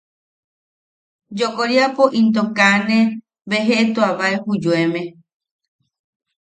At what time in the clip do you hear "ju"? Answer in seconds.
4.45-4.53